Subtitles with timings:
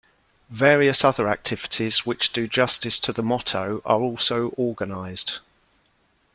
[0.49, 5.37] Various other activities which do justice to the motto are also organized.